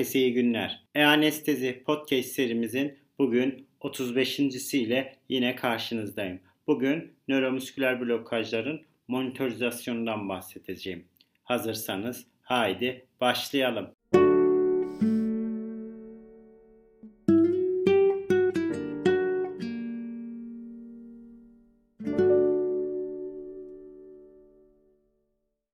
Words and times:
Herkese 0.00 0.18
iyi 0.18 0.32
günler. 0.34 0.82
E-Anestezi 0.94 1.82
Podcast 1.86 2.28
serimizin 2.28 2.98
bugün 3.18 3.66
35. 3.80 4.40
ile 4.74 5.16
yine 5.28 5.56
karşınızdayım. 5.56 6.40
Bugün 6.66 7.12
nöromüsküler 7.28 8.00
blokajların 8.00 8.82
monitorizasyonundan 9.08 10.28
bahsedeceğim. 10.28 11.04
Hazırsanız 11.44 12.26
haydi 12.42 13.06
başlayalım. 13.20 13.90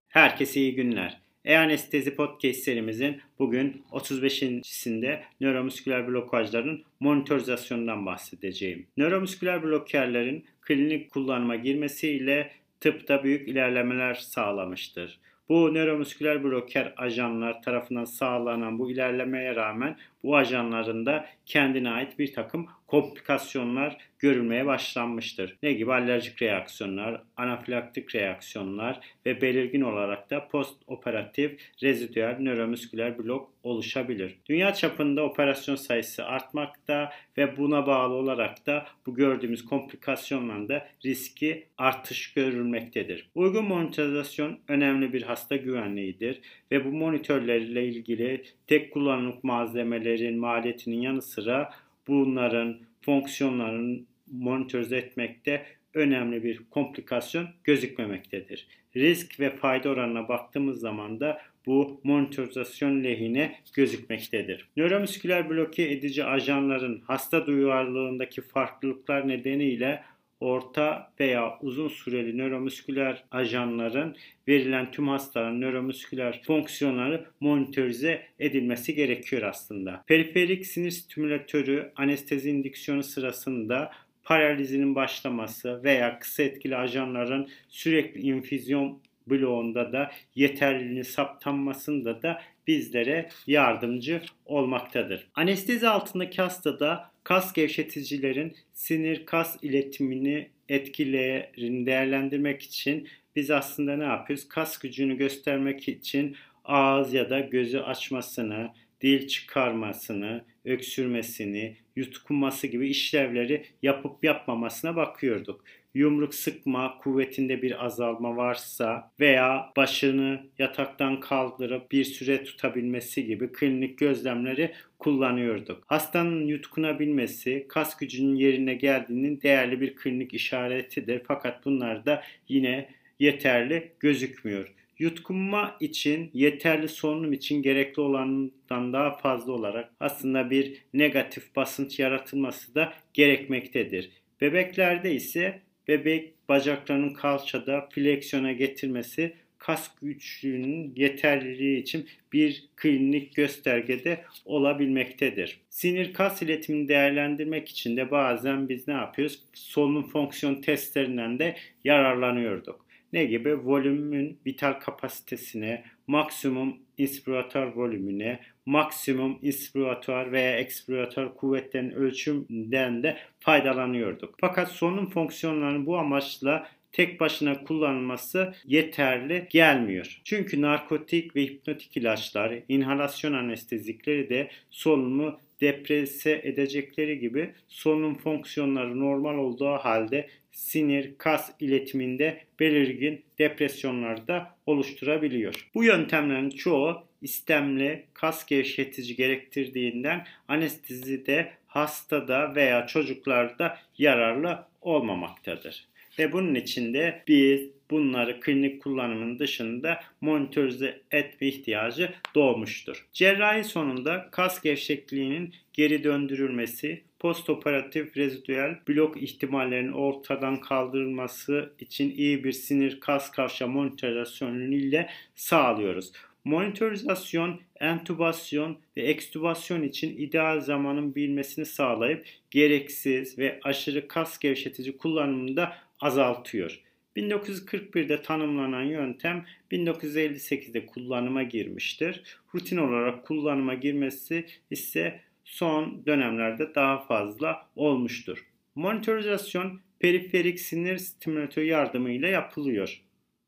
Herkese 0.08 0.60
iyi 0.60 0.74
günler. 0.74 1.25
E-Anestezi 1.46 2.14
Podcast 2.14 2.60
serimizin 2.60 3.20
bugün 3.38 3.82
35.sinde 3.92 5.22
nöromüsküler 5.40 6.08
blokajların 6.08 6.84
monitorizasyonundan 7.00 8.06
bahsedeceğim. 8.06 8.86
Nöromüsküler 8.96 9.62
blokerlerin 9.62 10.44
klinik 10.60 11.10
kullanıma 11.10 11.56
girmesiyle 11.56 12.50
tıpta 12.80 13.24
büyük 13.24 13.48
ilerlemeler 13.48 14.14
sağlamıştır. 14.14 15.18
Bu 15.48 15.74
nöromüsküler 15.74 16.44
bloker 16.44 16.94
ajanlar 16.96 17.62
tarafından 17.62 18.04
sağlanan 18.04 18.78
bu 18.78 18.90
ilerlemeye 18.90 19.54
rağmen 19.54 19.96
bu 20.26 20.36
ajanların 20.36 21.06
da 21.06 21.26
kendine 21.46 21.90
ait 21.90 22.18
bir 22.18 22.32
takım 22.32 22.66
komplikasyonlar 22.86 23.96
görülmeye 24.18 24.66
başlanmıştır. 24.66 25.56
Ne 25.62 25.72
gibi 25.72 25.92
alerjik 25.92 26.42
reaksiyonlar, 26.42 27.22
anafilaktik 27.36 28.14
reaksiyonlar 28.14 29.00
ve 29.26 29.40
belirgin 29.40 29.80
olarak 29.80 30.30
da 30.30 30.48
post 30.48 30.82
operatif 30.86 31.60
rezidüel 31.82 32.36
nöromüsküler 32.40 33.18
blok 33.18 33.52
oluşabilir. 33.62 34.38
Dünya 34.48 34.74
çapında 34.74 35.22
operasyon 35.22 35.76
sayısı 35.76 36.24
artmakta 36.24 37.10
ve 37.38 37.56
buna 37.56 37.86
bağlı 37.86 38.14
olarak 38.14 38.66
da 38.66 38.86
bu 39.06 39.14
gördüğümüz 39.14 39.64
komplikasyonlarda 39.64 40.88
riski 41.04 41.66
artış 41.78 42.32
görülmektedir. 42.32 43.30
Uygun 43.34 43.64
monitorizasyon 43.64 44.58
önemli 44.68 45.12
bir 45.12 45.22
hasta 45.22 45.56
güvenliğidir 45.56 46.40
ve 46.70 46.84
bu 46.84 46.92
monitörlerle 46.92 47.88
ilgili 47.88 48.44
tek 48.66 48.92
kullanımlık 48.92 49.44
malzemelerin 49.44 50.38
maliyetinin 50.38 51.00
yanı 51.00 51.22
sıra 51.22 51.72
bunların 52.08 52.78
fonksiyonlarını 53.00 54.00
monitörize 54.32 54.96
etmekte 54.96 55.66
önemli 55.94 56.44
bir 56.44 56.60
komplikasyon 56.70 57.48
gözükmemektedir. 57.64 58.66
Risk 58.96 59.40
ve 59.40 59.56
fayda 59.56 59.88
oranına 59.88 60.28
baktığımız 60.28 60.80
zaman 60.80 61.20
da 61.20 61.40
bu 61.66 62.00
monitorizasyon 62.04 63.04
lehine 63.04 63.56
gözükmektedir. 63.74 64.68
Nöromüsküler 64.76 65.50
bloke 65.50 65.82
edici 65.82 66.24
ajanların 66.24 67.02
hasta 67.06 67.46
duyarlılığındaki 67.46 68.40
farklılıklar 68.40 69.28
nedeniyle 69.28 70.02
orta 70.40 71.12
veya 71.20 71.58
uzun 71.60 71.88
süreli 71.88 72.38
nöromüsküler 72.38 73.24
ajanların 73.30 74.16
verilen 74.48 74.90
tüm 74.90 75.08
hastaların 75.08 75.60
nöromüsküler 75.60 76.42
fonksiyonları 76.46 77.26
monitörize 77.40 78.22
edilmesi 78.38 78.94
gerekiyor 78.94 79.42
aslında. 79.42 80.04
Periferik 80.06 80.66
sinir 80.66 80.90
stimülatörü 80.90 81.92
anestezi 81.96 82.50
indüksiyonu 82.50 83.02
sırasında 83.02 83.92
paralizinin 84.24 84.94
başlaması 84.94 85.84
veya 85.84 86.18
kısa 86.18 86.42
etkili 86.42 86.76
ajanların 86.76 87.48
sürekli 87.68 88.20
infüzyon 88.20 89.00
bloğunda 89.26 89.92
da 89.92 90.10
yeterliliğini 90.34 91.04
saptanmasında 91.04 92.22
da 92.22 92.42
bizlere 92.66 93.28
yardımcı 93.46 94.22
olmaktadır. 94.46 95.28
Anestezi 95.34 95.88
altındaki 95.88 96.42
hastada 96.42 97.10
kas 97.24 97.52
gevşeticilerin 97.52 98.56
sinir 98.72 99.26
kas 99.26 99.56
iletimini 99.62 100.48
etkilerini 100.68 101.86
değerlendirmek 101.86 102.62
için 102.62 103.08
biz 103.36 103.50
aslında 103.50 103.96
ne 103.96 104.04
yapıyoruz? 104.04 104.48
Kas 104.48 104.78
gücünü 104.78 105.16
göstermek 105.16 105.88
için 105.88 106.36
ağız 106.64 107.14
ya 107.14 107.30
da 107.30 107.40
gözü 107.40 107.78
açmasını, 107.78 108.70
dil 109.00 109.26
çıkarmasını, 109.26 110.44
öksürmesini, 110.64 111.76
yutkunması 111.96 112.66
gibi 112.66 112.88
işlevleri 112.88 113.64
yapıp 113.82 114.24
yapmamasına 114.24 114.96
bakıyorduk 114.96 115.64
yumruk 115.96 116.34
sıkma 116.34 116.98
kuvvetinde 116.98 117.62
bir 117.62 117.84
azalma 117.84 118.36
varsa 118.36 119.12
veya 119.20 119.72
başını 119.76 120.46
yataktan 120.58 121.20
kaldırıp 121.20 121.92
bir 121.92 122.04
süre 122.04 122.44
tutabilmesi 122.44 123.26
gibi 123.26 123.52
klinik 123.52 123.98
gözlemleri 123.98 124.72
kullanıyorduk. 124.98 125.84
Hastanın 125.86 126.46
yutkunabilmesi 126.46 127.66
kas 127.68 127.96
gücünün 127.96 128.36
yerine 128.36 128.74
geldiğinin 128.74 129.40
değerli 129.42 129.80
bir 129.80 129.96
klinik 129.96 130.34
işaretidir. 130.34 131.22
Fakat 131.28 131.64
bunlar 131.64 132.06
da 132.06 132.22
yine 132.48 132.88
yeterli 133.18 133.92
gözükmüyor. 134.00 134.75
Yutkunma 134.98 135.76
için 135.80 136.30
yeterli 136.34 136.88
solunum 136.88 137.32
için 137.32 137.62
gerekli 137.62 138.00
olandan 138.00 138.92
daha 138.92 139.16
fazla 139.16 139.52
olarak 139.52 139.90
aslında 140.00 140.50
bir 140.50 140.82
negatif 140.94 141.56
basınç 141.56 141.98
yaratılması 141.98 142.74
da 142.74 142.92
gerekmektedir. 143.14 144.10
Bebeklerde 144.40 145.14
ise 145.14 145.60
bebek 145.88 146.48
bacaklarının 146.48 147.14
kalçada 147.14 147.88
fleksiyona 147.92 148.52
getirmesi 148.52 149.32
kas 149.58 149.90
güçlüğünün 150.02 150.92
yeterliliği 150.96 151.82
için 151.82 152.06
bir 152.32 152.64
klinik 152.76 153.34
göstergede 153.34 154.24
olabilmektedir. 154.44 155.60
Sinir 155.70 156.12
kas 156.12 156.42
iletimini 156.42 156.88
değerlendirmek 156.88 157.68
için 157.68 157.96
de 157.96 158.10
bazen 158.10 158.68
biz 158.68 158.88
ne 158.88 158.94
yapıyoruz? 158.94 159.42
Solunum 159.52 160.08
fonksiyon 160.08 160.54
testlerinden 160.54 161.38
de 161.38 161.56
yararlanıyorduk. 161.84 162.85
Ne 163.16 163.24
gibi? 163.24 163.66
Volümün 163.66 164.38
vital 164.46 164.72
kapasitesine, 164.72 165.84
maksimum 166.06 166.76
inspiratuar 166.98 167.66
volümüne, 167.66 168.40
maksimum 168.66 169.38
inspiratuar 169.42 170.32
veya 170.32 170.58
ekspiratuar 170.58 171.36
kuvvetlerin 171.36 171.90
ölçümünden 171.90 173.02
de 173.02 173.16
faydalanıyorduk. 173.40 174.34
Fakat 174.40 174.68
solunum 174.68 175.10
fonksiyonlarının 175.10 175.86
bu 175.86 175.98
amaçla 175.98 176.68
tek 176.92 177.20
başına 177.20 177.64
kullanılması 177.64 178.54
yeterli 178.64 179.46
gelmiyor. 179.50 180.20
Çünkü 180.24 180.62
narkotik 180.62 181.36
ve 181.36 181.42
hipnotik 181.42 181.96
ilaçlar, 181.96 182.54
inhalasyon 182.68 183.32
anestezikleri 183.32 184.28
de 184.28 184.50
solunumu 184.70 185.40
deprese 185.60 186.40
edecekleri 186.44 187.18
gibi 187.18 187.52
solunum 187.68 188.18
fonksiyonları 188.18 189.00
normal 189.00 189.34
olduğu 189.34 189.72
halde 189.72 190.28
sinir, 190.52 191.14
kas 191.18 191.52
iletiminde 191.60 192.44
belirgin 192.60 193.22
depresyonlar 193.38 194.28
da 194.28 194.56
oluşturabiliyor. 194.66 195.70
Bu 195.74 195.84
yöntemlerin 195.84 196.50
çoğu 196.50 197.02
istemli 197.22 198.04
kas 198.14 198.46
gevşetici 198.46 199.16
gerektirdiğinden 199.16 200.26
anestezide 200.48 201.52
hastada 201.66 202.54
veya 202.54 202.86
çocuklarda 202.86 203.78
yararlı 203.98 204.64
olmamaktadır. 204.80 205.86
Ve 206.18 206.32
bunun 206.32 206.54
için 206.54 206.94
de 206.94 207.22
biz 207.28 207.70
bunları 207.90 208.40
klinik 208.40 208.82
kullanımın 208.82 209.38
dışında 209.38 210.00
monitörize 210.20 211.00
etme 211.10 211.46
ihtiyacı 211.48 212.10
doğmuştur. 212.34 213.06
Cerrahi 213.12 213.64
sonunda 213.64 214.28
kas 214.32 214.62
gevşekliğinin 214.62 215.54
geri 215.72 216.04
döndürülmesi, 216.04 217.02
postoperatif 217.18 218.16
rezidüel 218.16 218.78
blok 218.88 219.22
ihtimallerinin 219.22 219.92
ortadan 219.92 220.60
kaldırılması 220.60 221.72
için 221.78 222.10
iyi 222.10 222.44
bir 222.44 222.52
sinir 222.52 223.00
kas 223.00 223.30
kavşa 223.30 223.66
monitorizasyonu 223.66 224.74
ile 224.74 225.10
sağlıyoruz. 225.34 226.12
Monitorizasyon, 226.44 227.60
entübasyon 227.80 228.78
ve 228.96 229.02
ekstübasyon 229.02 229.82
için 229.82 230.16
ideal 230.16 230.60
zamanın 230.60 231.14
bilmesini 231.14 231.66
sağlayıp 231.66 232.26
gereksiz 232.50 233.38
ve 233.38 233.60
aşırı 233.62 234.08
kas 234.08 234.38
gevşetici 234.38 234.96
kullanımını 234.96 235.56
da 235.56 235.76
azaltıyor. 236.00 236.82
1941'de 237.16 238.22
tanımlanan 238.22 238.82
yöntem 238.82 239.46
1958'de 239.72 240.86
kullanıma 240.86 241.42
girmiştir. 241.42 242.22
Rutin 242.54 242.76
olarak 242.76 243.26
kullanıma 243.26 243.74
girmesi 243.74 244.46
ise 244.70 245.20
son 245.44 246.06
dönemlerde 246.06 246.74
daha 246.74 246.98
fazla 246.98 247.68
olmuştur. 247.76 248.46
Monitorizasyon 248.74 249.80
periferik 250.00 250.60
sinir 250.60 250.98
stimülatörü 250.98 251.64
yardımıyla 251.64 252.28
yapılıyor. 252.28 253.02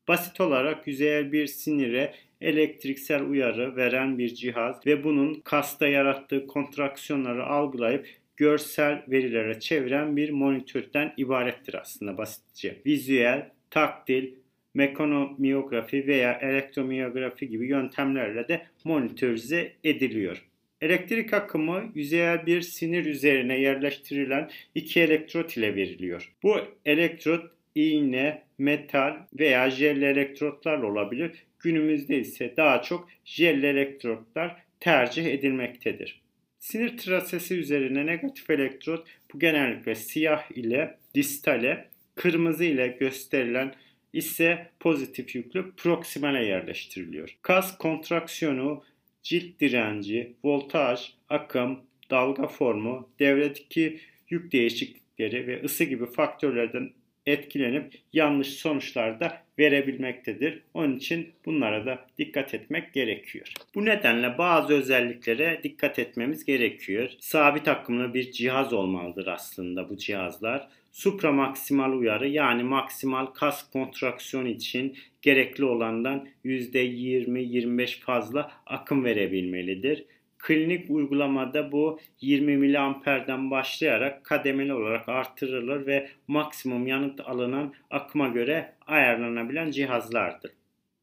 Basit 0.07 0.41
olarak 0.41 0.87
yüzeyel 0.87 1.31
bir 1.31 1.47
sinire 1.47 2.13
elektriksel 2.41 3.23
uyarı 3.23 3.75
veren 3.75 4.17
bir 4.17 4.35
cihaz 4.35 4.85
ve 4.85 5.03
bunun 5.03 5.41
kasta 5.41 5.87
yarattığı 5.87 6.47
kontraksiyonları 6.47 7.45
algılayıp 7.45 8.07
görsel 8.39 9.03
verilere 9.07 9.59
çeviren 9.59 10.17
bir 10.17 10.29
monitörden 10.29 11.13
ibarettir 11.17 11.73
aslında 11.73 12.17
basitçe. 12.17 12.75
Vizüel, 12.85 13.49
taktil, 13.69 14.33
mekanomiyografi 14.73 16.07
veya 16.07 16.39
elektromiyografi 16.41 17.49
gibi 17.49 17.67
yöntemlerle 17.67 18.47
de 18.47 18.65
monitörize 18.83 19.71
ediliyor. 19.83 20.45
Elektrik 20.81 21.33
akımı 21.33 21.91
yüzeyel 21.95 22.45
bir 22.45 22.61
sinir 22.61 23.05
üzerine 23.05 23.59
yerleştirilen 23.59 24.49
iki 24.75 24.99
elektrot 24.99 25.57
ile 25.57 25.75
veriliyor. 25.75 26.33
Bu 26.43 26.57
elektrot 26.85 27.51
iğne, 27.75 28.43
metal 28.57 29.15
veya 29.39 29.69
jel 29.69 30.01
elektrotlarla 30.01 30.85
olabilir. 30.87 31.31
Günümüzde 31.59 32.19
ise 32.19 32.53
daha 32.57 32.81
çok 32.81 33.09
jel 33.25 33.63
elektrotlar 33.63 34.63
tercih 34.79 35.25
edilmektedir. 35.25 36.21
Sinir 36.69 36.97
trasesi 36.97 37.55
üzerine 37.55 38.05
negatif 38.05 38.49
elektrot 38.49 39.07
bu 39.33 39.39
genellikle 39.39 39.95
siyah 39.95 40.51
ile 40.51 40.97
distale, 41.15 41.89
kırmızı 42.15 42.63
ile 42.65 42.87
gösterilen 42.87 43.75
ise 44.13 44.69
pozitif 44.79 45.35
yüklü 45.35 45.71
proksimale 45.77 46.45
yerleştiriliyor. 46.45 47.37
Kas 47.41 47.77
kontraksiyonu, 47.77 48.83
cilt 49.23 49.59
direnci, 49.59 50.33
voltaj, 50.43 51.13
akım, 51.29 51.79
dalga 52.11 52.47
formu, 52.47 53.09
devredeki 53.19 53.99
yük 54.29 54.51
değişiklikleri 54.51 55.47
ve 55.47 55.63
ısı 55.63 55.83
gibi 55.83 56.05
faktörlerden 56.05 56.91
etkilenip 57.29 57.93
yanlış 58.13 58.47
sonuçlar 58.47 59.19
da 59.19 59.41
verebilmektedir. 59.59 60.61
Onun 60.73 60.97
için 60.97 61.29
bunlara 61.45 61.85
da 61.85 62.05
dikkat 62.17 62.53
etmek 62.53 62.93
gerekiyor. 62.93 63.53
Bu 63.75 63.85
nedenle 63.85 64.37
bazı 64.37 64.73
özelliklere 64.73 65.59
dikkat 65.63 65.99
etmemiz 65.99 66.45
gerekiyor. 66.45 67.09
Sabit 67.19 67.67
akımlı 67.67 68.13
bir 68.13 68.31
cihaz 68.31 68.73
olmalıdır 68.73 69.27
aslında 69.27 69.89
bu 69.89 69.97
cihazlar. 69.97 70.67
Supramaksimal 70.91 71.91
uyarı 71.93 72.29
yani 72.29 72.63
maksimal 72.63 73.25
kas 73.25 73.71
kontraksiyon 73.71 74.45
için 74.45 74.97
gerekli 75.21 75.65
olandan 75.65 76.27
%20-25 76.45 77.99
fazla 77.99 78.51
akım 78.65 79.05
verebilmelidir. 79.05 80.05
Klinik 80.39 80.89
uygulamada 80.89 81.71
bu 81.71 81.99
20 82.21 82.57
miliamperden 82.57 83.51
başlayarak 83.51 84.23
kademeli 84.23 84.73
olarak 84.73 85.09
artırılır 85.09 85.85
ve 85.85 86.09
maksimum 86.27 86.87
yanıt 86.87 87.19
alınan 87.19 87.73
akıma 87.89 88.27
göre 88.27 88.73
ayarlanabilen 88.87 89.71
cihazlardır. 89.71 90.51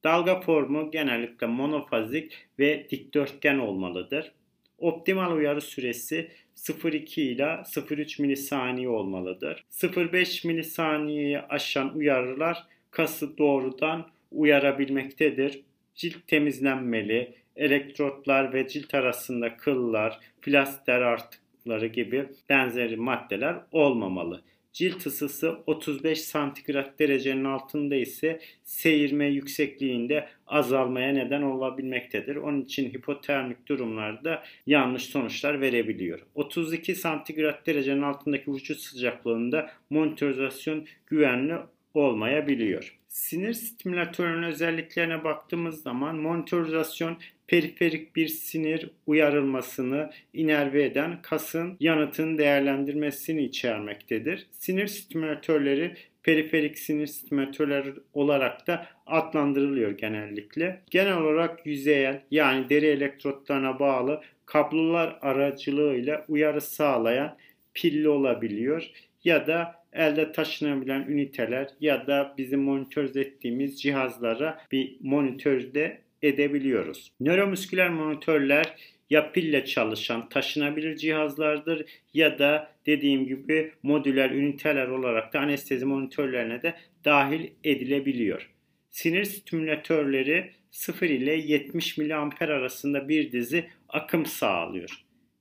Dalga 0.05 0.41
formu 0.41 0.91
genellikle 0.91 1.47
monofazik 1.47 2.47
ve 2.59 2.87
dikdörtgen 2.91 3.59
olmalıdır. 3.59 4.33
Optimal 4.79 5.33
uyarı 5.33 5.61
süresi 5.61 6.31
0.2 6.57 7.21
ile 7.21 7.43
0.3 7.43 8.23
milisaniye 8.23 8.89
olmalıdır. 8.89 9.65
0.5 9.71 10.47
milisaniyeyi 10.47 11.39
aşan 11.39 11.95
uyarılar 11.95 12.67
kası 12.91 13.39
doğrudan 13.39 14.07
uyarabilmektedir. 14.31 15.61
Cilt 15.95 16.27
temizlenmeli, 16.27 17.35
elektrotlar 17.57 18.53
ve 18.53 18.69
cilt 18.69 18.95
arasında 18.95 19.57
kıllar, 19.57 20.21
plaster 20.43 21.01
artıkları 21.01 21.87
gibi 21.87 22.29
benzeri 22.49 22.97
maddeler 22.97 23.57
olmamalı. 23.73 24.43
Cilt 24.77 25.07
ısısı 25.07 25.59
35 25.67 26.21
santigrat 26.21 26.99
derecenin 26.99 27.45
altında 27.45 27.95
ise 27.95 28.41
seyirme 28.65 29.27
yüksekliğinde 29.27 30.29
azalmaya 30.47 31.13
neden 31.13 31.43
olabilmektedir. 31.43 32.37
Onun 32.37 32.63
için 32.63 32.91
hipotermik 32.91 33.67
durumlarda 33.69 34.43
yanlış 34.67 35.03
sonuçlar 35.03 35.61
verebiliyor. 35.61 36.21
32 36.35 36.95
santigrat 36.95 37.67
derecenin 37.67 38.03
altındaki 38.03 38.53
vücut 38.53 38.81
sıcaklığında 38.81 39.71
monitorizasyon 39.91 40.87
güvenli 41.07 41.55
olmayabiliyor. 41.95 42.99
Sinir 43.17 43.53
stimülatörünün 43.53 44.43
özelliklerine 44.43 45.25
baktığımız 45.25 45.83
zaman 45.83 46.17
monitorizasyon 46.17 47.19
periferik 47.47 48.17
bir 48.17 48.29
sinir 48.29 48.91
uyarılmasını 49.07 50.11
inerve 50.33 50.85
eden 50.85 51.23
kasın 51.23 51.77
yanıtın 51.81 52.39
değerlendirmesini 52.39 53.45
içermektedir. 53.45 54.47
Sinir 54.51 54.87
stimülatörleri 54.87 55.97
periferik 56.23 56.79
sinir 56.79 57.07
stimülatörleri 57.07 57.95
olarak 58.13 58.67
da 58.67 58.87
adlandırılıyor 59.07 59.91
genellikle. 59.91 60.83
Genel 60.91 61.17
olarak 61.17 61.67
yüzeyel 61.67 62.23
yani 62.31 62.69
deri 62.69 62.87
elektrotlarına 62.87 63.79
bağlı 63.79 64.23
kablolar 64.47 65.19
aracılığıyla 65.23 66.25
uyarı 66.29 66.61
sağlayan 66.61 67.37
pilli 67.75 68.09
olabiliyor 68.09 68.91
ya 69.25 69.47
da 69.47 69.76
elde 69.97 70.33
taşınabilen 70.33 71.03
üniteler 71.09 71.69
ya 71.81 72.07
da 72.07 72.35
bizim 72.39 72.61
monitör 72.61 73.17
ettiğimiz 73.17 73.83
cihazlara 73.83 74.61
bir 74.73 74.97
monitörde 75.01 75.99
edebiliyoruz. 76.23 77.13
Nöromüsküler 77.21 77.91
monitörler 77.91 78.75
ya 79.11 79.33
pille 79.33 79.65
çalışan 79.65 80.29
taşınabilir 80.29 80.97
cihazlardır 80.97 81.85
ya 82.15 82.39
da 82.39 82.73
dediğim 82.87 83.27
gibi 83.27 83.73
modüler 83.83 84.31
üniteler 84.31 84.89
olarak 84.89 85.33
da 85.33 85.41
anestezi 85.41 85.85
monitörlerine 85.85 86.63
de 86.63 86.75
dahil 87.05 87.51
edilebiliyor. 87.65 88.51
Sinir 88.91 89.25
stimülatörleri 89.25 90.51
0 90.71 91.09
ile 91.09 91.33
70 91.33 91.99
mA 91.99 92.31
arasında 92.41 93.09
bir 93.09 93.33
dizi 93.33 93.65
akım 93.89 94.27
sağlıyor. 94.27 94.91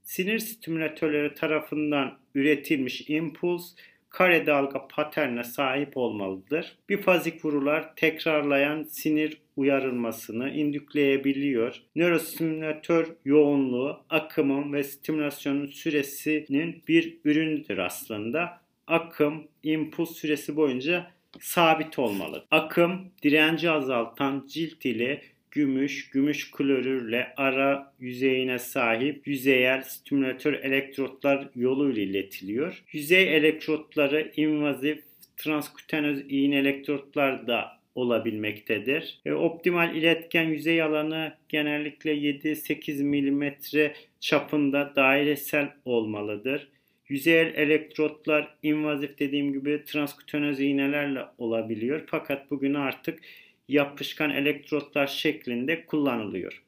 Sinir 0.03 0.39
stimülatörleri 0.39 1.33
tarafından 1.33 2.19
üretilmiş 2.35 3.09
impuls 3.09 3.75
kare 4.15 4.45
dalga 4.45 4.87
paternine 4.87 5.43
sahip 5.43 5.97
olmalıdır. 5.97 6.77
Bifazik 6.89 7.45
vurular 7.45 7.95
tekrarlayan 7.95 8.83
sinir 8.83 9.41
uyarılmasını 9.55 10.49
indükleyebiliyor. 10.49 11.81
Nörostimülatör 11.95 13.07
yoğunluğu, 13.25 13.99
akımın 14.09 14.73
ve 14.73 14.83
stimülasyonun 14.83 15.65
süresinin 15.65 16.83
bir 16.87 17.17
ürünüdür 17.25 17.77
aslında. 17.77 18.61
Akım, 18.87 19.47
impuls 19.63 20.11
süresi 20.11 20.55
boyunca 20.55 21.11
sabit 21.39 21.99
olmalı. 21.99 22.45
Akım 22.51 23.11
direnci 23.23 23.71
azaltan 23.71 24.45
cilt 24.47 24.85
ile 24.85 25.21
gümüş, 25.55 26.09
gümüş 26.09 26.51
klorürle 26.51 27.33
ara 27.37 27.93
yüzeyine 27.99 28.59
sahip 28.59 29.27
yüzeyel 29.27 29.81
stimülatör 29.81 30.53
elektrotlar 30.53 31.49
yoluyla 31.55 32.03
iletiliyor. 32.03 32.83
Yüzey 32.91 33.37
elektrotları 33.37 34.31
invazif 34.35 35.03
transkütenöz 35.37 36.23
iğne 36.29 36.57
elektrotlar 36.57 37.47
da 37.47 37.79
olabilmektedir. 37.95 39.19
E, 39.25 39.33
optimal 39.33 39.95
iletken 39.95 40.43
yüzey 40.43 40.81
alanı 40.81 41.33
genellikle 41.49 42.11
7-8 42.15 43.03
mm 43.03 43.53
çapında 44.19 44.93
dairesel 44.95 45.69
olmalıdır. 45.85 46.67
Yüzeyel 47.07 47.53
elektrotlar 47.55 48.55
invazif 48.63 49.19
dediğim 49.19 49.53
gibi 49.53 49.83
transkütenöz 49.85 50.59
iğnelerle 50.59 51.21
olabiliyor. 51.37 52.03
Fakat 52.07 52.51
bugün 52.51 52.73
artık 52.73 53.19
yapışkan 53.67 54.29
elektrotlar 54.29 55.07
şeklinde 55.07 55.85
kullanılıyor. 55.85 56.63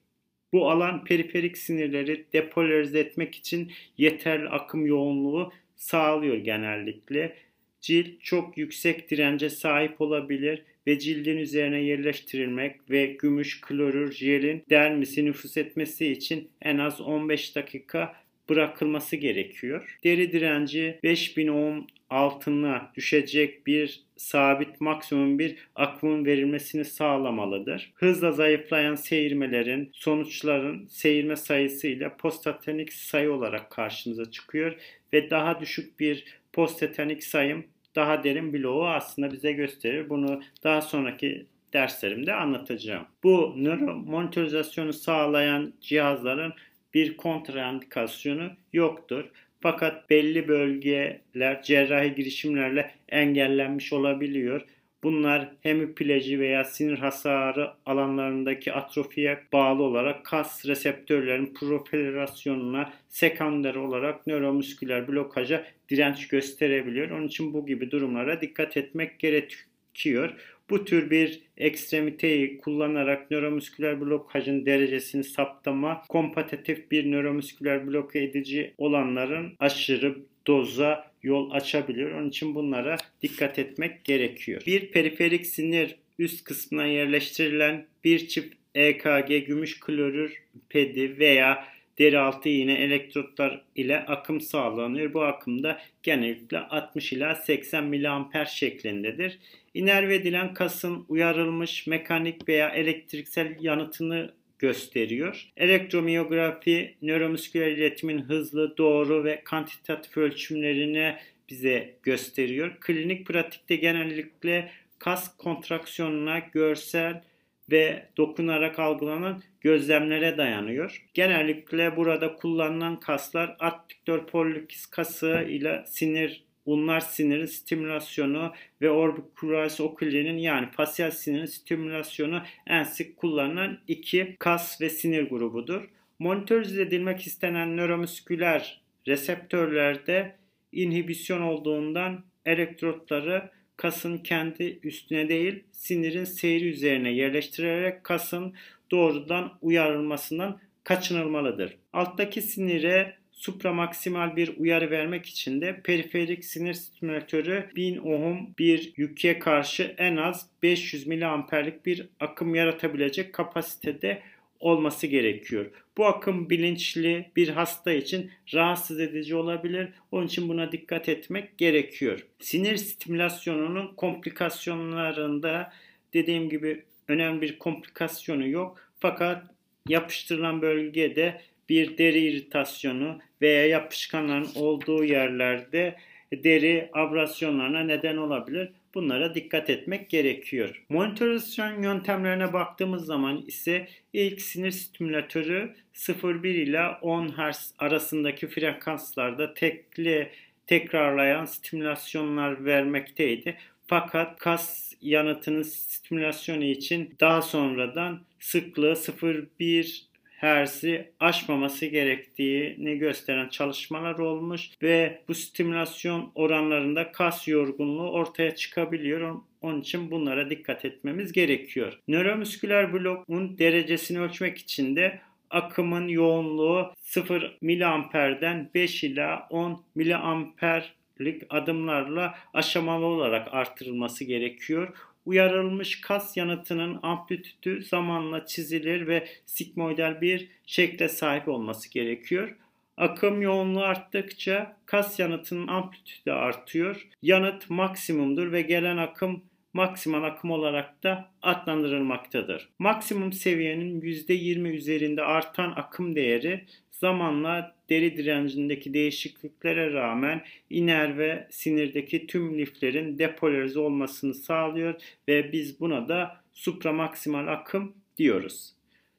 Bu 0.54 0.70
alan 0.70 1.04
periferik 1.04 1.58
sinirleri 1.58 2.26
depolarize 2.34 3.00
etmek 3.00 3.36
için 3.36 3.72
yeterli 3.98 4.50
akım 4.50 4.86
yoğunluğu 4.86 5.54
sağlıyor 5.76 6.38
genellikle. 6.38 7.38
Cilt 7.82 8.22
çok 8.22 8.58
yüksek 8.58 9.12
dirence 9.12 9.50
sahip 9.50 10.02
olabilir 10.02 10.64
ve 10.88 11.00
cildin 11.00 11.38
üzerine 11.38 11.82
yerleştirilmek 11.82 12.90
ve 12.90 13.06
gümüş 13.06 13.62
klorür 13.62 14.12
jelin 14.12 14.64
dermisi 14.70 15.26
nüfus 15.26 15.58
etmesi 15.58 16.08
için 16.08 16.50
en 16.62 16.78
az 16.78 17.02
15 17.02 17.56
dakika 17.56 18.16
bırakılması 18.50 19.16
gerekiyor. 19.16 19.98
Deri 20.04 20.32
direnci 20.32 21.00
5000 21.04 21.48
ohm 21.48 21.84
altına 22.10 22.92
düşecek 22.96 23.68
bir 23.68 24.04
sabit 24.18 24.82
maksimum 24.82 25.40
bir 25.40 25.56
akımın 25.76 26.26
verilmesini 26.26 26.86
sağlamalıdır. 26.86 27.92
Hızla 27.96 28.32
zayıflayan 28.32 28.96
seyirmelerin 28.96 29.90
sonuçların 29.94 30.86
seyirme 30.86 31.36
sayısı 31.36 31.88
ile 31.88 32.18
postatanik 32.18 32.94
sayı 32.94 33.34
olarak 33.34 33.72
karşımıza 33.72 34.32
çıkıyor 34.32 34.76
ve 35.14 35.30
daha 35.30 35.60
düşük 35.60 36.00
bir 36.00 36.26
postatanik 36.54 37.24
sayım 37.24 37.66
daha 37.96 38.24
derin 38.24 38.54
bloğu 38.54 38.88
aslında 38.88 39.32
bize 39.32 39.52
gösterir. 39.52 40.10
Bunu 40.10 40.42
daha 40.64 40.82
sonraki 40.82 41.46
derslerimde 41.74 42.34
anlatacağım. 42.34 43.06
Bu 43.24 43.54
nöro 43.58 43.96
monitorizasyonu 43.96 44.94
sağlayan 44.94 45.74
cihazların 45.82 46.54
bir 46.94 47.18
kontraindikasyonu 47.18 48.52
yoktur. 48.74 49.26
Fakat 49.68 50.10
belli 50.10 50.48
bölgeler 50.48 51.62
cerrahi 51.64 52.16
girişimlerle 52.16 52.92
engellenmiş 53.10 53.94
olabiliyor. 53.94 54.62
Bunlar 55.04 55.50
hemipleji 55.62 56.40
veya 56.40 56.64
sinir 56.64 56.98
hasarı 56.98 57.72
alanlarındaki 57.86 58.74
atrofiye 58.74 59.44
bağlı 59.54 59.84
olarak 59.84 60.26
kas 60.26 60.66
reseptörlerin 60.66 61.54
proliferasyonuna 61.54 62.94
sekonder 63.10 63.76
olarak 63.76 64.28
nöromüsküler 64.28 65.08
blokaja 65.08 65.66
direnç 65.90 66.28
gösterebiliyor. 66.28 67.10
Onun 67.10 67.28
için 67.28 67.54
bu 67.54 67.66
gibi 67.66 67.92
durumlara 67.92 68.42
dikkat 68.42 68.78
etmek 68.78 69.20
gerekiyor. 69.20 70.34
Bu 70.70 70.86
tür 70.86 71.10
bir 71.10 71.42
ekstremiteyi 71.58 72.58
kullanarak 72.58 73.32
nöromüsküler 73.32 74.02
blokajın 74.02 74.66
derecesini 74.66 75.24
saptama, 75.24 76.02
kompetitif 76.10 76.92
bir 76.92 77.12
nöromüsküler 77.12 77.88
bloke 77.88 78.24
edici 78.24 78.74
olanların 78.78 79.54
aşırı 79.60 80.18
doza 80.48 81.12
yol 81.24 81.52
açabiliyor. 81.52 82.12
Onun 82.12 82.30
için 82.30 82.56
bunlara 82.56 82.98
dikkat 83.22 83.60
etmek 83.60 84.04
gerekiyor. 84.04 84.62
Bir 84.68 84.92
periferik 84.92 85.46
sinir 85.46 85.96
üst 86.20 86.44
kısmına 86.44 86.86
yerleştirilen 86.86 87.86
bir 88.04 88.28
çift 88.28 88.56
EKG 88.76 89.48
gümüş 89.48 89.80
klorür 89.80 90.44
pedi 90.70 91.20
veya 91.20 91.68
deri 92.00 92.20
altı 92.20 92.50
iğne 92.50 92.74
elektrotlar 92.74 93.62
ile 93.76 94.00
akım 94.00 94.42
sağlanıyor. 94.42 95.14
Bu 95.14 95.24
akımda 95.24 95.82
genellikle 96.04 96.60
60 96.60 97.14
ila 97.14 97.36
80 97.36 97.84
mA 97.84 98.46
şeklindedir. 98.46 99.40
İnerve 99.78 100.16
edilen 100.16 100.54
kasın 100.54 101.06
uyarılmış 101.10 101.88
mekanik 101.88 102.50
veya 102.50 102.70
elektriksel 102.70 103.58
yanıtını 103.60 104.34
gösteriyor. 104.60 105.52
Elektromiyografi 105.58 106.96
nöromüsküler 107.02 107.68
iletimin 107.68 108.22
hızlı, 108.22 108.78
doğru 108.78 109.24
ve 109.24 109.42
kantitatif 109.44 110.18
ölçümlerini 110.18 111.16
bize 111.50 111.94
gösteriyor. 112.04 112.78
Klinik 112.80 113.28
pratikte 113.28 113.76
genellikle 113.76 114.72
kas 115.00 115.38
kontraksiyonuna 115.38 116.40
görsel 116.40 117.24
ve 117.72 118.06
dokunarak 118.18 118.80
algılanan 118.80 119.44
gözlemlere 119.62 120.38
dayanıyor. 120.38 121.06
Genellikle 121.14 121.96
burada 121.96 122.36
kullanılan 122.36 123.00
kaslar 123.00 123.56
adduktör 123.60 124.28
pollicis 124.28 124.86
kası 124.86 125.46
ile 125.50 125.84
sinir 125.88 126.47
Bunlar 126.68 127.00
sinirin 127.00 127.46
stimülasyonu 127.46 128.54
ve 128.82 128.90
orbicularis 128.90 129.82
oculi'nin 129.82 130.38
yani 130.38 130.68
fasyal 130.72 131.12
sinirin 131.12 131.46
stimülasyonu 131.46 132.42
en 132.68 132.84
sık 132.84 133.18
kullanılan 133.18 133.80
iki 133.88 134.36
kas 134.40 134.82
ve 134.82 134.90
sinir 134.90 135.30
grubudur. 135.30 135.90
Monitörize 136.20 136.82
edilmek 136.82 137.28
istenen 137.28 137.78
nöromüsküler 137.78 138.82
reseptörlerde 139.08 140.36
inhibisyon 140.72 141.42
olduğundan 141.42 142.24
elektrotları 142.46 143.52
kasın 143.78 144.18
kendi 144.18 144.80
üstüne 144.84 145.30
değil 145.30 145.64
sinirin 145.72 146.24
seyri 146.24 146.70
üzerine 146.70 147.12
yerleştirerek 147.12 148.04
kasın 148.04 148.54
doğrudan 148.92 149.58
uyarılmasından 149.62 150.60
kaçınılmalıdır. 150.84 151.78
Alttaki 151.94 152.42
sinire 152.42 153.16
supramaksimal 153.38 154.36
bir 154.36 154.58
uyarı 154.58 154.92
vermek 154.92 155.26
için 155.26 155.62
de 155.62 155.82
periferik 155.84 156.46
sinir 156.46 156.74
stimülatörü 156.74 157.70
1000 157.76 157.98
ohm 157.98 158.38
bir 158.60 158.94
yüke 158.96 159.40
karşı 159.40 159.96
en 159.98 160.16
az 160.18 160.50
500 160.64 161.08
miliamperlik 161.08 161.86
bir 161.86 162.10
akım 162.20 162.56
yaratabilecek 162.56 163.34
kapasitede 163.34 164.22
olması 164.60 165.08
gerekiyor. 165.08 165.66
Bu 165.98 166.06
akım 166.06 166.50
bilinçli 166.50 167.32
bir 167.36 167.50
hasta 167.50 167.92
için 167.92 168.32
rahatsız 168.54 169.00
edici 169.00 169.36
olabilir. 169.36 169.90
Onun 170.12 170.28
için 170.28 170.50
buna 170.50 170.72
dikkat 170.72 171.10
etmek 171.10 171.58
gerekiyor. 171.58 172.28
Sinir 172.40 172.78
stimülasyonunun 172.78 173.96
komplikasyonlarında 173.96 175.74
dediğim 176.14 176.50
gibi 176.50 176.84
önemli 177.08 177.42
bir 177.42 177.60
komplikasyonu 177.60 178.48
yok. 178.48 178.92
Fakat 179.00 179.44
yapıştırılan 179.90 180.62
bölgede 180.62 181.42
bir 181.70 181.98
deri 181.98 182.20
iritasyonu 182.20 183.20
veya 183.42 183.68
yapışkanların 183.68 184.48
olduğu 184.56 185.04
yerlerde 185.04 185.96
deri 186.32 186.90
abrasyonlarına 186.94 187.80
neden 187.80 188.18
olabilir. 188.18 188.70
Bunlara 188.94 189.36
dikkat 189.36 189.70
etmek 189.70 190.10
gerekiyor. 190.10 190.84
Monitorizasyon 190.90 191.82
yöntemlerine 191.82 192.54
baktığımız 192.54 193.06
zaman 193.06 193.44
ise 193.48 193.88
ilk 194.14 194.42
sinir 194.42 194.72
stimülatörü 194.72 195.76
0,1 195.94 196.48
ila 196.48 197.00
10 197.02 197.28
Hz 197.28 197.74
arasındaki 197.80 198.48
frekanslarda 198.48 199.54
tekli 199.54 200.32
tekrarlayan 200.68 201.46
stimülasyonlar 201.46 202.66
vermekteydi. 202.66 203.58
Fakat 203.88 204.40
kas 204.40 204.94
yanıtının 205.02 205.62
stimülasyonu 205.62 206.64
için 206.64 207.16
daha 207.20 207.42
sonradan 207.42 208.22
sıklığı 208.40 208.92
0,1 208.92 210.02
Hertz'i 210.38 211.12
aşmaması 211.20 211.86
gerektiğini 211.86 212.98
gösteren 212.98 213.50
çalışmalar 213.50 214.20
olmuş 214.20 214.70
ve 214.82 215.22
bu 215.28 215.36
stimülasyon 215.36 216.32
oranlarında 216.36 217.12
kas 217.12 217.48
yorgunluğu 217.48 218.12
ortaya 218.12 218.56
çıkabiliyor. 218.56 219.36
Onun 219.62 219.82
için 219.82 220.12
bunlara 220.12 220.50
dikkat 220.50 220.86
etmemiz 220.86 221.32
gerekiyor. 221.32 222.00
Nöromüsküler 222.08 222.94
blokun 222.94 223.58
derecesini 223.58 224.20
ölçmek 224.20 224.58
için 224.58 224.96
de 224.96 225.20
akımın 225.50 226.08
yoğunluğu 226.08 226.94
0 227.02 227.58
miliamperden 227.62 228.70
5 228.74 229.04
ila 229.04 229.48
10 229.50 229.84
miliamperlik 229.96 231.44
adımlarla 231.50 232.36
aşamalı 232.54 233.06
olarak 233.06 233.54
artırılması 233.54 234.24
gerekiyor 234.24 234.94
uyarılmış 235.28 236.02
kas 236.02 236.38
yanıtının 236.38 237.00
amplitüdü 237.04 237.84
zamanla 237.84 238.46
çizilir 238.46 239.08
ve 239.08 239.28
sigmoidal 239.46 240.22
bir 240.22 240.50
şekle 240.66 241.10
sahip 241.10 241.48
olması 241.48 241.92
gerekiyor. 241.92 242.56
Akım 242.98 243.42
yoğunluğu 243.42 243.84
arttıkça 243.84 244.78
kas 244.86 245.20
yanıtının 245.20 245.68
amplitüdü 245.68 246.32
artıyor. 246.32 247.08
Yanıt 247.22 247.70
maksimumdur 247.70 248.52
ve 248.52 248.62
gelen 248.62 248.98
akım 248.98 249.44
maksimal 249.74 250.24
akım 250.24 250.52
olarak 250.52 251.04
da 251.04 251.30
adlandırılmaktadır. 251.42 252.70
Maksimum 252.80 253.34
seviyenin 253.34 254.02
%20 254.02 254.70
üzerinde 254.70 255.24
artan 255.24 255.74
akım 255.76 256.16
değeri 256.16 256.66
zamanla 256.92 257.77
deri 257.90 258.18
direncindeki 258.18 258.94
değişikliklere 258.94 259.94
rağmen 259.94 260.44
iner 260.70 261.18
ve 261.18 261.48
sinirdeki 261.50 262.28
tüm 262.28 262.58
liflerin 262.58 263.20
depolarize 263.20 263.80
olmasını 263.80 264.34
sağlıyor 264.34 264.96
ve 265.28 265.52
biz 265.52 265.80
buna 265.80 266.08
da 266.08 266.42
supramaksimal 266.54 267.48
akım 267.48 267.94
diyoruz. 268.18 268.74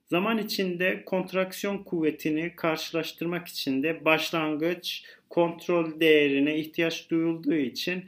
Zaman 0.07 0.39
içinde 0.39 1.03
kontraksiyon 1.05 1.79
kuvvetini 1.79 2.53
karşılaştırmak 2.57 3.49
için 3.49 3.83
de 3.83 4.05
başlangıç 4.05 5.05
kontrol 5.31 6.01
değerine 6.01 6.59
ihtiyaç 6.59 7.11
duyulduğu 7.11 7.55
için 7.55 8.05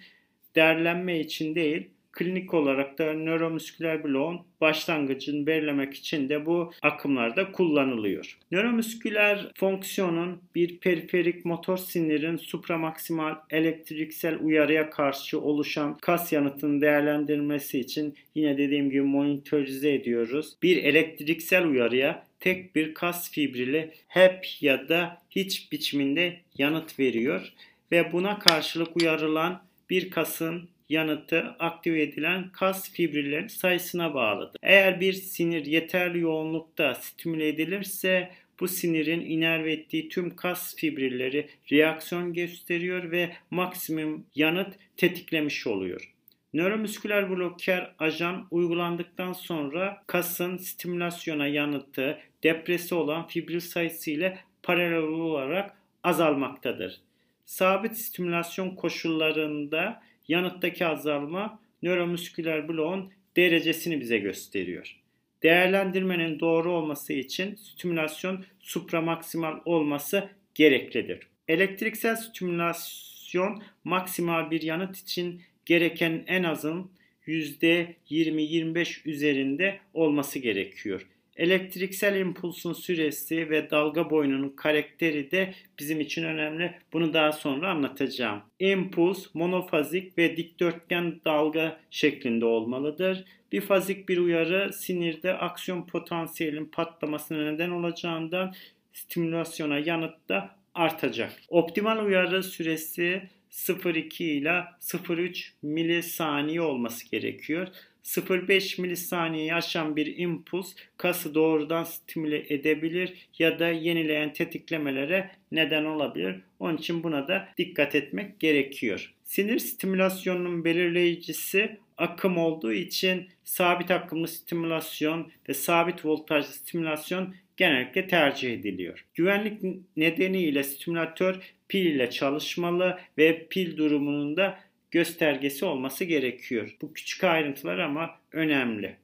derlenme 0.56 1.20
için 1.20 1.54
değil 1.54 1.90
Klinik 2.12 2.54
olarak 2.54 2.98
da 2.98 3.12
nöromüsküler 3.12 4.04
bloğun 4.04 4.40
başlangıcını 4.60 5.46
belirlemek 5.46 5.94
için 5.94 6.28
de 6.28 6.46
bu 6.46 6.72
akımlarda 6.82 7.52
kullanılıyor. 7.52 8.38
Nöromüsküler 8.50 9.52
fonksiyonun 9.54 10.42
bir 10.54 10.78
periferik 10.78 11.44
motor 11.44 11.76
sinirin 11.76 12.36
supramaksimal 12.36 13.34
elektriksel 13.50 14.38
uyarıya 14.40 14.90
karşı 14.90 15.40
oluşan 15.40 15.98
kas 15.98 16.32
yanıtını 16.32 16.80
değerlendirmesi 16.80 17.80
için 17.80 18.14
yine 18.34 18.58
dediğim 18.58 18.90
gibi 18.90 19.02
monitörize 19.02 19.94
ediyoruz. 19.94 20.56
Bir 20.62 20.84
elektriksel 20.84 21.66
uyarıya 21.66 22.26
tek 22.40 22.76
bir 22.76 22.94
kas 22.94 23.30
fibrili 23.30 23.90
hep 24.08 24.46
ya 24.60 24.88
da 24.88 25.22
hiç 25.30 25.72
biçiminde 25.72 26.40
yanıt 26.58 26.98
veriyor 26.98 27.52
ve 27.92 28.12
buna 28.12 28.38
karşılık 28.38 28.96
uyarılan 28.96 29.62
bir 29.90 30.10
kasın 30.10 30.68
yanıtı 30.90 31.56
aktive 31.58 32.02
edilen 32.02 32.52
kas 32.52 32.92
fibrillerin 32.92 33.48
sayısına 33.48 34.14
bağlıdır. 34.14 34.56
Eğer 34.62 35.00
bir 35.00 35.12
sinir 35.12 35.66
yeterli 35.66 36.20
yoğunlukta 36.20 36.94
stimüle 36.94 37.48
edilirse 37.48 38.30
bu 38.60 38.68
sinirin 38.68 39.20
inerve 39.20 39.72
ettiği 39.72 40.08
tüm 40.08 40.36
kas 40.36 40.76
fibrilleri 40.76 41.48
reaksiyon 41.72 42.32
gösteriyor 42.32 43.10
ve 43.10 43.32
maksimum 43.50 44.26
yanıt 44.34 44.74
tetiklemiş 44.96 45.66
oluyor. 45.66 46.14
Nöromüsküler 46.54 47.30
bloker 47.30 47.94
ajan 47.98 48.46
uygulandıktan 48.50 49.32
sonra 49.32 50.02
kasın 50.06 50.56
stimülasyona 50.56 51.46
yanıtı 51.46 52.18
depresi 52.42 52.94
olan 52.94 53.26
fibril 53.26 53.60
sayısı 53.60 54.10
ile 54.10 54.38
paralel 54.62 55.02
olarak 55.02 55.76
azalmaktadır. 56.02 57.00
Sabit 57.44 57.96
stimülasyon 57.96 58.70
koşullarında 58.70 60.02
yanıttaki 60.30 60.86
azalma 60.86 61.60
nöromüsküler 61.82 62.68
bloğun 62.68 63.12
derecesini 63.36 64.00
bize 64.00 64.18
gösteriyor. 64.18 64.96
Değerlendirmenin 65.42 66.40
doğru 66.40 66.72
olması 66.72 67.12
için 67.12 67.54
stimülasyon 67.54 68.44
supramaksimal 68.60 69.60
olması 69.64 70.28
gereklidir. 70.54 71.26
Elektriksel 71.48 72.16
stimülasyon 72.16 73.62
maksimal 73.84 74.50
bir 74.50 74.62
yanıt 74.62 74.96
için 74.96 75.42
gereken 75.66 76.24
en 76.26 76.42
azın 76.42 76.90
%20-25 77.26 79.08
üzerinde 79.08 79.78
olması 79.94 80.38
gerekiyor. 80.38 81.06
Elektriksel 81.36 82.16
impulsun 82.16 82.72
süresi 82.72 83.50
ve 83.50 83.70
dalga 83.70 84.10
boyunun 84.10 84.48
karakteri 84.48 85.30
de 85.30 85.54
bizim 85.78 86.00
için 86.00 86.24
önemli. 86.24 86.74
Bunu 86.92 87.14
daha 87.14 87.32
sonra 87.32 87.70
anlatacağım. 87.70 88.40
Impuls 88.58 89.34
monofazik 89.34 90.18
ve 90.18 90.36
dikdörtgen 90.36 91.20
dalga 91.24 91.80
şeklinde 91.90 92.44
olmalıdır. 92.44 93.24
Bifazik 93.52 94.08
bir 94.08 94.18
uyarı 94.18 94.72
sinirde 94.72 95.34
aksiyon 95.34 95.86
potansiyelin 95.86 96.64
patlamasına 96.64 97.50
neden 97.52 97.70
olacağından 97.70 98.54
stimülasyona 98.92 99.78
yanıt 99.78 100.28
da 100.28 100.56
artacak. 100.74 101.32
Optimal 101.48 102.06
uyarı 102.06 102.42
süresi 102.42 103.22
0.2 103.50 104.22
ile 104.22 104.64
0.3 104.80 105.48
milisaniye 105.62 106.60
olması 106.60 107.10
gerekiyor. 107.10 107.68
0.5 108.04 108.80
milisaniyeyi 108.80 109.54
aşan 109.54 109.96
bir 109.96 110.18
impuls 110.18 110.74
kası 110.96 111.34
doğrudan 111.34 111.84
stimüle 111.84 112.54
edebilir 112.54 113.28
ya 113.38 113.58
da 113.58 113.68
yenileyen 113.68 114.32
tetiklemelere 114.32 115.30
neden 115.52 115.84
olabilir. 115.84 116.40
Onun 116.60 116.76
için 116.76 117.02
buna 117.02 117.28
da 117.28 117.48
dikkat 117.58 117.94
etmek 117.94 118.40
gerekiyor. 118.40 119.14
Sinir 119.24 119.58
stimülasyonunun 119.58 120.64
belirleyicisi 120.64 121.78
akım 121.96 122.38
olduğu 122.38 122.72
için 122.72 123.28
sabit 123.44 123.90
akımlı 123.90 124.28
stimülasyon 124.28 125.32
ve 125.48 125.54
sabit 125.54 126.04
voltajlı 126.04 126.52
stimülasyon 126.52 127.34
genellikle 127.56 128.06
tercih 128.06 128.52
ediliyor. 128.52 129.04
Güvenlik 129.14 129.62
nedeniyle 129.96 130.62
stimülatör 130.62 131.54
pil 131.68 131.86
ile 131.86 132.10
çalışmalı 132.10 132.98
ve 133.18 133.46
pil 133.50 133.76
durumunun 133.76 134.36
da 134.36 134.58
göstergesi 134.90 135.64
olması 135.64 136.04
gerekiyor. 136.04 136.76
Bu 136.82 136.92
küçük 136.92 137.24
ayrıntılar 137.24 137.78
ama 137.78 138.18
önemli. 138.32 138.96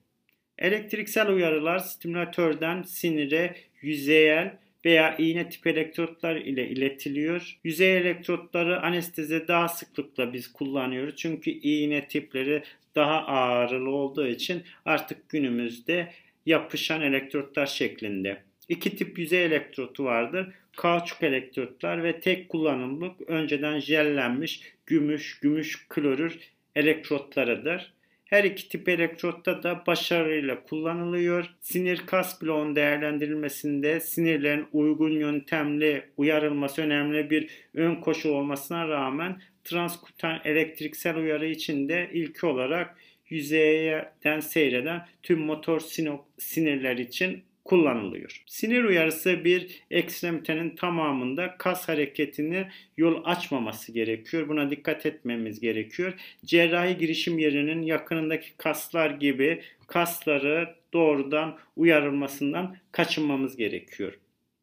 Elektriksel 0.58 1.28
uyarılar 1.28 1.78
stimülatörden 1.78 2.82
sinire 2.82 3.56
yüzeyel 3.82 4.56
veya 4.84 5.16
iğne 5.16 5.48
tip 5.48 5.66
elektrotlar 5.66 6.36
ile 6.36 6.68
iletiliyor. 6.68 7.58
Yüzey 7.64 7.96
elektrotları 7.96 8.82
anestezi 8.82 9.48
daha 9.48 9.68
sıklıkla 9.68 10.32
biz 10.32 10.52
kullanıyoruz. 10.52 11.16
Çünkü 11.16 11.50
iğne 11.50 12.08
tipleri 12.08 12.62
daha 12.94 13.26
ağırlı 13.26 13.90
olduğu 13.90 14.26
için 14.26 14.62
artık 14.84 15.28
günümüzde 15.28 16.12
yapışan 16.46 17.02
elektrotlar 17.02 17.66
şeklinde. 17.66 18.45
İki 18.68 18.96
tip 18.96 19.18
yüzey 19.18 19.44
elektrotu 19.44 20.04
vardır. 20.04 20.48
Kauçuk 20.76 21.22
elektrotlar 21.22 22.04
ve 22.04 22.20
tek 22.20 22.48
kullanımlık 22.48 23.20
önceden 23.30 23.78
jellenmiş 23.78 24.60
gümüş, 24.86 25.40
gümüş 25.40 25.86
klorür 25.88 26.38
elektrotlarıdır. 26.74 27.92
Her 28.24 28.44
iki 28.44 28.68
tip 28.68 28.88
elektrotta 28.88 29.62
da 29.62 29.82
başarıyla 29.86 30.62
kullanılıyor. 30.62 31.54
Sinir 31.60 32.06
kas 32.06 32.42
bloğun 32.42 32.76
değerlendirilmesinde 32.76 34.00
sinirlerin 34.00 34.66
uygun 34.72 35.10
yöntemli 35.10 36.04
uyarılması 36.16 36.82
önemli 36.82 37.30
bir 37.30 37.50
ön 37.74 37.94
koşul 37.94 38.30
olmasına 38.30 38.88
rağmen 38.88 39.42
transkutan 39.64 40.40
elektriksel 40.44 41.16
uyarı 41.16 41.46
için 41.46 41.88
de 41.88 42.10
ilk 42.12 42.44
olarak 42.44 42.96
yüzeyden 43.28 44.40
seyreden 44.40 45.06
tüm 45.22 45.40
motor 45.40 45.80
sinirler 46.38 46.96
için 46.96 47.44
kullanılıyor. 47.66 48.42
Sinir 48.46 48.84
uyarısı 48.84 49.44
bir 49.44 49.82
ekstremitenin 49.90 50.76
tamamında 50.76 51.54
kas 51.58 51.88
hareketini 51.88 52.66
yol 52.96 53.22
açmaması 53.24 53.92
gerekiyor. 53.92 54.48
Buna 54.48 54.70
dikkat 54.70 55.06
etmemiz 55.06 55.60
gerekiyor. 55.60 56.14
Cerrahi 56.44 56.98
girişim 56.98 57.38
yerinin 57.38 57.82
yakınındaki 57.82 58.56
kaslar 58.56 59.10
gibi 59.10 59.62
kasları 59.86 60.74
doğrudan 60.92 61.58
uyarılmasından 61.76 62.76
kaçınmamız 62.92 63.56
gerekiyor. 63.56 64.18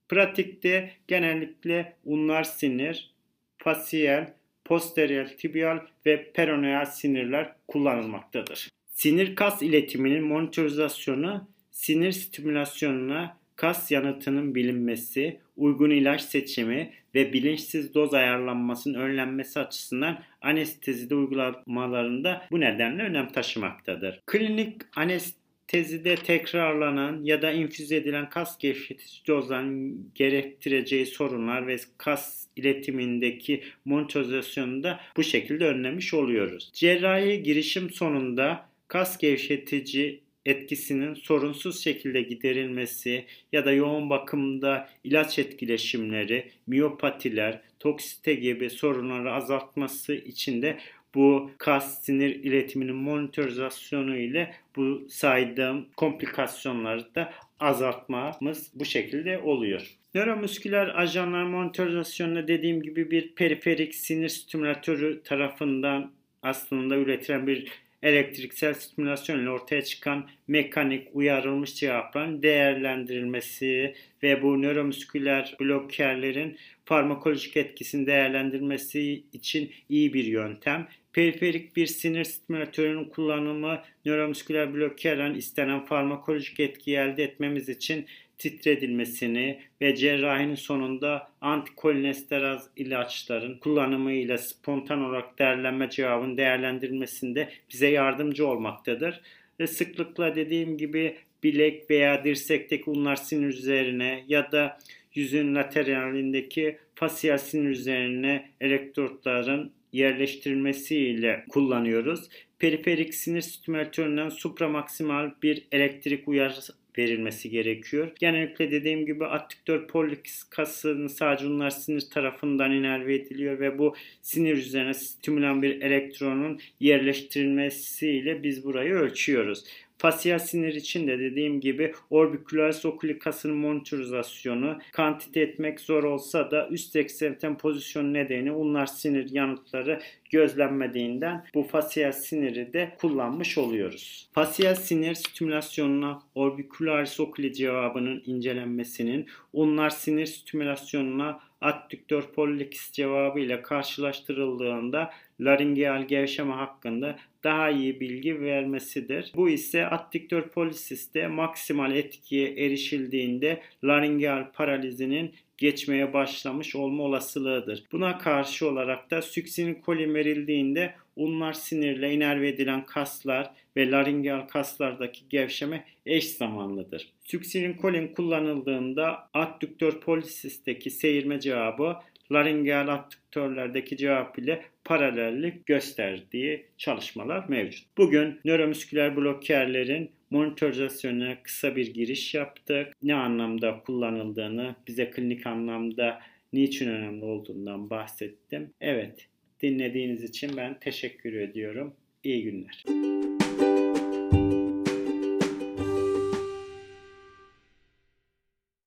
Pratikte 0.10 0.92
genellikle 1.08 1.94
unlar 2.06 2.44
sinir, 2.44 3.14
fasiyel, 3.58 4.34
posterior 4.66 5.26
tibial 5.26 5.80
ve 6.06 6.32
peroneal 6.32 6.86
sinirler 6.86 7.56
kullanılmaktadır. 7.68 8.70
Sinir 8.92 9.36
kas 9.36 9.62
iletiminin 9.62 10.24
monitorizasyonu 10.24 11.48
sinir 11.74 12.12
stimülasyonuna 12.12 13.38
kas 13.56 13.92
yanıtının 13.92 14.56
bilinmesi, 14.56 15.40
uygun 15.58 15.90
ilaç 15.90 16.22
seçimi 16.22 16.94
ve 17.16 17.34
bilinçsiz 17.34 17.94
doz 17.94 18.14
ayarlanmasının 18.14 19.00
önlenmesi 19.00 19.60
açısından 19.60 20.24
anestezide 20.42 21.16
uygulamalarında 21.16 22.46
bu 22.52 22.60
nedenle 22.60 23.04
önem 23.04 23.28
taşımaktadır. 23.28 24.22
Klinik 24.26 24.82
anestezide 24.96 26.16
tekrarlanan 26.16 27.24
ya 27.24 27.42
da 27.42 27.52
infüze 27.52 27.96
edilen 27.96 28.30
kas 28.30 28.58
gevşetici 28.58 29.28
dozların 29.28 30.10
gerektireceği 30.16 31.06
sorunlar 31.06 31.68
ve 31.68 31.78
kas 31.98 32.48
iletimindeki 32.56 33.64
monitorizasyonu 33.86 34.84
da 34.84 35.00
bu 35.18 35.24
şekilde 35.24 35.66
önlemiş 35.66 36.14
oluyoruz. 36.14 36.70
Cerrahi 36.74 37.44
girişim 37.44 37.90
sonunda 37.90 38.66
kas 38.88 39.18
gevşetici 39.18 40.23
etkisinin 40.46 41.14
sorunsuz 41.14 41.84
şekilde 41.84 42.22
giderilmesi 42.22 43.26
ya 43.52 43.66
da 43.66 43.72
yoğun 43.72 44.10
bakımda 44.10 44.90
ilaç 45.04 45.40
etkileşimleri, 45.40 46.52
miyopatiler, 46.68 47.62
toksite 47.80 48.34
gibi 48.34 48.70
sorunları 48.70 49.34
azaltması 49.34 50.14
için 50.14 50.62
de 50.62 50.78
bu 51.16 51.52
kas 51.58 52.04
sinir 52.06 52.30
iletiminin 52.30 52.96
monitorizasyonu 52.96 54.18
ile 54.18 54.54
bu 54.76 55.06
saydığım 55.10 55.86
komplikasyonları 55.98 57.16
da 57.16 57.34
azaltmamız 57.60 58.72
bu 58.74 58.86
şekilde 58.86 59.38
oluyor. 59.40 59.98
Nöromüsküler 60.16 61.02
ajanlar 61.02 61.44
monitorizasyonunda 61.44 62.48
dediğim 62.48 62.82
gibi 62.82 63.12
bir 63.12 63.36
periferik 63.36 63.96
sinir 63.96 64.30
stimülatörü 64.30 65.24
tarafından 65.24 66.12
aslında 66.42 66.96
üretilen 66.96 67.48
bir 67.48 67.72
elektriksel 68.04 68.74
stimülasyon 68.74 69.40
ile 69.40 69.50
ortaya 69.50 69.82
çıkan 69.82 70.30
mekanik 70.48 71.08
uyarılmış 71.14 71.76
cevapların 71.76 72.44
değerlendirilmesi 72.44 73.96
ve 74.24 74.42
bu 74.42 74.62
nöromüsküler 74.62 75.56
blokerlerin 75.60 76.58
farmakolojik 76.86 77.58
etkisini 77.58 78.08
değerlendirmesi 78.08 79.24
için 79.34 79.72
iyi 79.90 80.14
bir 80.14 80.26
yöntem. 80.26 80.88
Periferik 81.14 81.76
bir 81.76 81.88
sinir 81.88 82.24
stimülatörünün 82.24 83.06
kullanımı 83.06 83.82
nöromüsküler 84.06 84.74
blokerlerin 84.74 85.36
istenen 85.36 85.86
farmakolojik 85.86 86.60
etki 86.60 86.96
elde 86.96 87.24
etmemiz 87.24 87.70
için 87.70 88.06
titredilmesini 88.44 89.60
ve 89.82 89.96
cerrahinin 89.96 90.56
sonunda 90.56 91.32
antikolинesteraz 91.42 92.70
ilaçların 92.76 93.58
kullanımıyla 93.58 94.38
spontan 94.38 95.02
olarak 95.02 95.40
değerlenme 95.40 95.90
cevabının 95.90 96.38
değerlendirilmesinde 96.38 97.50
bize 97.74 97.88
yardımcı 97.88 98.48
olmaktadır. 98.48 99.22
Ve 99.60 99.68
sıklıkla 99.68 100.36
dediğim 100.36 100.78
gibi 100.78 101.16
bilek 101.44 101.90
veya 101.90 102.24
dirsekteki 102.24 102.90
unlar 102.90 103.16
sinir 103.16 103.48
üzerine 103.48 104.24
ya 104.28 104.52
da 104.52 104.80
yüzün 105.14 105.56
lateralindeki 105.56 106.78
fasyal 106.96 107.38
sinir 107.38 107.70
üzerine 107.70 108.50
elektrotların 108.62 109.72
yerleştirilmesiyle 109.94 111.46
kullanıyoruz. 111.50 112.30
Periferik 112.60 113.16
sinir 113.16 113.42
stimülatöründen 113.42 114.30
supramaksimal 114.30 115.32
bir 115.44 115.68
elektrik 115.72 116.28
uyarısı 116.28 116.83
verilmesi 116.98 117.50
gerekiyor. 117.50 118.12
Genellikle 118.20 118.72
dediğim 118.72 119.06
gibi 119.06 119.26
adduktör 119.26 119.88
pollicis 119.88 120.44
kasının 120.44 121.08
sadece 121.08 121.48
onlar 121.48 121.70
sinir 121.70 122.10
tarafından 122.14 122.72
inerve 122.72 123.16
ediliyor 123.16 123.60
ve 123.60 123.78
bu 123.78 123.96
sinir 124.22 124.58
üzerine 124.58 124.94
stimülan 124.94 125.62
bir 125.62 125.82
elektronun 125.82 126.60
yerleştirilmesiyle 126.80 128.44
biz 128.44 128.64
burayı 128.64 128.94
ölçüyoruz. 128.94 129.64
Fasyal 130.04 130.40
sinir 130.40 130.74
için 130.74 131.08
de 131.08 131.20
dediğim 131.20 131.60
gibi 131.62 131.94
orbicularis 132.10 132.86
oculi 132.86 133.20
kasının 133.20 133.56
monitorizasyonu 133.56 134.80
kantite 134.92 135.42
etmek 135.42 135.80
zor 135.80 136.04
olsa 136.04 136.52
da 136.52 136.68
üst 136.70 136.96
ekstremiten 136.96 137.58
pozisyonu 137.58 138.14
nedeni 138.14 138.52
unlar 138.52 138.86
sinir 138.86 139.32
yanıtları 139.32 140.00
gözlenmediğinden 140.32 141.46
bu 141.54 141.64
fasyal 141.64 142.12
siniri 142.12 142.74
de 142.74 142.96
kullanmış 143.00 143.58
oluyoruz. 143.58 144.30
Fasyal 144.34 144.76
sinir 144.76 145.16
stimülasyonuna 145.16 146.22
orbicularis 146.36 147.20
oculi 147.20 147.54
cevabının 147.54 148.24
incelenmesinin 148.26 149.28
unlar 149.54 149.90
sinir 149.90 150.26
stimülasyonuna 150.26 151.40
adduktör 151.64 152.24
pollicis 152.36 152.92
cevabı 152.92 153.40
ile 153.40 153.62
karşılaştırıldığında 153.62 155.10
laringeal 155.40 156.08
gevşeme 156.08 156.54
hakkında 156.54 157.20
daha 157.44 157.70
iyi 157.70 158.00
bilgi 158.00 158.42
vermesidir. 158.42 159.32
Bu 159.36 159.50
ise 159.50 159.88
adduktör 159.88 160.50
polisiste 160.50 161.28
maksimal 161.28 161.96
etkiye 161.96 162.48
erişildiğinde 162.54 163.62
laringeal 163.84 164.52
paralizinin 164.52 165.34
geçmeye 165.58 166.14
başlamış 166.14 166.76
olma 166.76 167.04
olasılığıdır. 167.04 167.84
Buna 167.92 168.18
karşı 168.18 168.70
olarak 168.70 169.12
da 169.12 169.22
succinylkolin 169.22 170.14
verildiğinde 170.14 170.94
unlar 171.16 171.54
sinirle 171.54 172.14
inerve 172.14 172.48
edilen 172.48 172.86
kaslar 172.86 173.52
ve 173.78 173.92
laringeal 173.92 174.42
kaslardaki 174.48 175.30
gevşeme 175.30 175.86
eş 176.06 176.30
zamanlıdır. 176.30 177.10
Succinylkolin 177.24 178.08
kullanıldığında 178.08 179.30
addüktör 179.34 180.00
polisisteki 180.00 180.90
seyirme 180.90 181.40
cevabı 181.40 181.98
laringeal 182.32 182.88
addüktörlerdeki 182.88 183.98
cevap 183.98 184.40
ile 184.40 184.64
paralellik 184.84 185.66
gösterdiği 185.66 186.66
çalışmalar 186.78 187.46
mevcut. 187.50 187.86
Bugün 187.98 188.40
nöromüsküler 188.46 189.16
blokerlerin 189.16 190.12
monitorizasyonuna 190.30 191.44
kısa 191.44 191.76
bir 191.76 191.94
giriş 191.94 192.34
yaptık. 192.34 192.94
Ne 193.04 193.16
anlamda 193.16 193.80
kullanıldığını, 193.86 194.76
bize 194.88 195.12
klinik 195.12 195.48
anlamda 195.48 196.20
niçin 196.54 196.90
önemli 196.90 197.26
olduğundan 197.26 197.90
bahsettim. 197.90 198.74
Evet, 198.82 199.28
dinlediğiniz 199.64 200.24
için 200.24 200.58
ben 200.58 200.80
teşekkür 200.80 201.34
ediyorum. 201.34 201.94
İyi 202.24 202.44
günler. 202.44 202.84